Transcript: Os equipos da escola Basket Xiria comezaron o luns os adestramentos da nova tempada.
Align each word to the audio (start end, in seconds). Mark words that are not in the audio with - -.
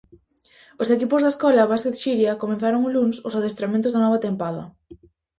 Os 0.81 0.91
equipos 0.95 1.21
da 1.21 1.33
escola 1.33 1.69
Basket 1.71 1.95
Xiria 2.03 2.39
comezaron 2.41 2.81
o 2.87 2.93
luns 2.95 3.15
os 3.27 3.35
adestramentos 3.39 3.91
da 3.93 4.03
nova 4.05 4.21
tempada. 4.25 4.63